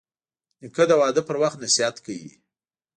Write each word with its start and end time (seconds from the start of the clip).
نیکه 0.61 0.83
د 0.89 0.91
واده 1.01 1.21
پر 1.27 1.35
وخت 1.43 1.57
نصیحت 1.63 1.95
کوي. 2.05 2.33